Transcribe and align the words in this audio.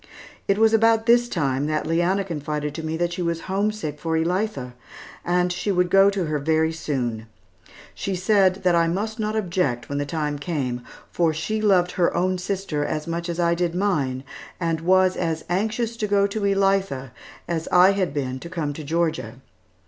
It 0.47 0.57
was 0.57 0.73
about 0.73 1.05
this 1.05 1.29
time, 1.29 1.67
that 1.67 1.85
Leanna 1.85 2.23
confided 2.23 2.73
to 2.73 2.81
me 2.81 2.97
that 2.97 3.13
she 3.13 3.21
was 3.21 3.41
homesick 3.41 3.99
for 3.99 4.17
Elitha, 4.17 4.73
and 5.23 5.53
she 5.53 5.71
would 5.71 5.91
go 5.91 6.09
to 6.09 6.25
her 6.25 6.39
very 6.39 6.71
soon. 6.73 7.27
She 7.93 8.15
said 8.15 8.63
that 8.63 8.73
I 8.73 8.87
must 8.87 9.19
not 9.19 9.35
object 9.35 9.89
when 9.89 9.99
the 9.99 10.05
time 10.07 10.39
came, 10.39 10.81
for 11.11 11.35
she 11.35 11.61
loved 11.61 11.91
her 11.91 12.11
own 12.17 12.39
sister 12.39 12.81
just 12.83 12.91
as 12.91 13.05
much 13.05 13.29
as 13.29 13.39
I 13.39 13.53
did 13.53 13.75
mine, 13.75 14.23
and 14.59 14.81
was 14.81 15.15
as 15.15 15.45
anxious 15.49 15.95
to 15.97 16.07
go 16.07 16.25
to 16.25 16.41
Elitha 16.47 17.11
as 17.47 17.67
I 17.71 17.91
had 17.91 18.11
been 18.11 18.39
to 18.39 18.49
come 18.49 18.73
to 18.73 18.83
Georgia. 18.83 19.35